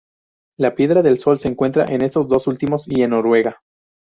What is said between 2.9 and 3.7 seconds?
en Noruega.